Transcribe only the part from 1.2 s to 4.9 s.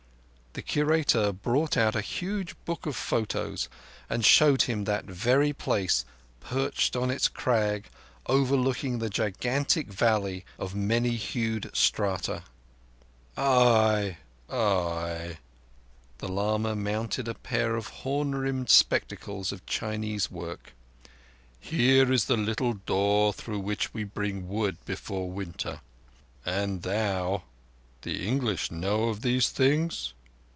brought out a huge book of photos and showed him